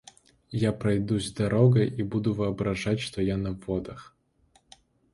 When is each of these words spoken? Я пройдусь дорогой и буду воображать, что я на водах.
Я 0.63 0.73
пройдусь 0.73 1.31
дорогой 1.31 1.87
и 1.87 2.01
буду 2.01 2.33
воображать, 2.33 2.99
что 2.99 3.21
я 3.21 3.37
на 3.37 3.51
водах. 3.51 4.17